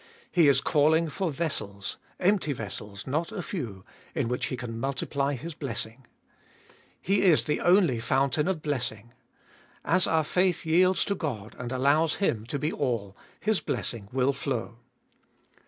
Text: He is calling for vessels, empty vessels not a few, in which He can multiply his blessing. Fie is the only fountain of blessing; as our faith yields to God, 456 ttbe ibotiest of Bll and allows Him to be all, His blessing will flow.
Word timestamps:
He 0.31 0.47
is 0.47 0.61
calling 0.61 1.09
for 1.09 1.29
vessels, 1.31 1.97
empty 2.19 2.53
vessels 2.53 3.05
not 3.05 3.31
a 3.31 3.43
few, 3.43 3.85
in 4.15 4.29
which 4.29 4.47
He 4.47 4.57
can 4.57 4.79
multiply 4.79 5.35
his 5.35 5.53
blessing. 5.53 6.07
Fie 7.03 7.21
is 7.21 7.43
the 7.43 7.59
only 7.61 7.99
fountain 7.99 8.47
of 8.47 8.63
blessing; 8.63 9.13
as 9.85 10.07
our 10.07 10.23
faith 10.23 10.65
yields 10.65 11.05
to 11.05 11.13
God, 11.13 11.53
456 11.53 11.55
ttbe 11.55 11.55
ibotiest 11.55 11.59
of 11.59 11.59
Bll 11.59 11.63
and 11.63 11.71
allows 12.09 12.15
Him 12.15 12.45
to 12.47 12.57
be 12.57 12.71
all, 12.71 13.15
His 13.39 13.59
blessing 13.59 14.07
will 14.11 14.33
flow. 14.33 14.77